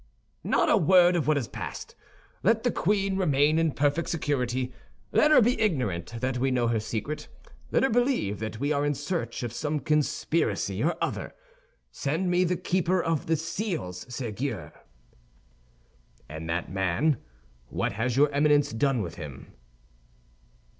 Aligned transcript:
"Not 0.43 0.67
a 0.67 0.77
word 0.77 1.15
of 1.15 1.27
what 1.27 1.37
has 1.37 1.47
passed. 1.47 1.93
Let 2.41 2.63
the 2.63 2.71
queen 2.71 3.17
remain 3.17 3.59
in 3.59 3.71
perfect 3.71 4.09
security; 4.09 4.73
let 5.11 5.29
her 5.29 5.41
be 5.41 5.61
ignorant 5.61 6.15
that 6.21 6.39
we 6.39 6.49
know 6.49 6.67
her 6.69 6.79
secret. 6.79 7.27
Let 7.69 7.83
her 7.83 7.89
believe 7.91 8.39
that 8.39 8.59
we 8.59 8.71
are 8.71 8.83
in 8.83 8.95
search 8.95 9.43
of 9.43 9.53
some 9.53 9.79
conspiracy 9.79 10.83
or 10.83 10.97
other. 11.01 11.35
Send 11.91 12.31
me 12.31 12.43
the 12.43 12.57
keeper 12.57 12.99
of 12.99 13.27
the 13.27 13.35
seals, 13.35 14.05
Séguier." 14.05 14.71
"And 16.27 16.49
that 16.49 16.71
man, 16.71 17.17
what 17.67 17.91
has 17.91 18.17
your 18.17 18.31
Eminence 18.31 18.73
done 18.73 19.03
with 19.03 19.17
him?" 19.17 19.53